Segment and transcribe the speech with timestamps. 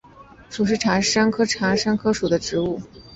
[0.49, 2.81] 疏齿茶是山茶科山茶属的植物。